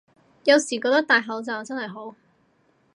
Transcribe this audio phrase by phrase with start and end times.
[0.45, 2.15] 有時覺得戴口罩真係好